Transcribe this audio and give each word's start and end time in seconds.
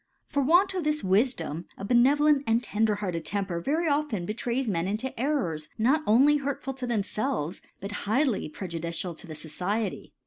a 0.01 0.33
For 0.33 0.41
For 0.41 0.41
Want 0.47 0.73
of 0.73 0.83
this 0.83 1.03
Wiidoin, 1.03 1.65
a 1.77 1.85
benevo 1.85 2.21
lent 2.21 2.43
and 2.47 2.63
tender 2.63 2.95
hearted 2.95 3.23
Temper 3.23 3.61
very 3.61 3.87
often 3.87 4.25
b^tr^ys 4.25 4.67
Men 4.67 4.87
iajjo 4.87 5.13
Eirprs 5.13 5.67
not 5.77 6.01
only 6.07 6.39
hurtfal 6.39 6.75
to 6.77 6.87
themfelves, 6.87 7.61
but 7.79 7.91
highly 8.09 8.49
prejudicial 8.49 9.13
to 9.15 9.27
thp 9.27 9.35
Society. 9.35 10.11